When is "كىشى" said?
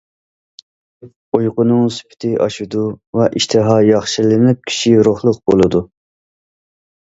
4.73-4.95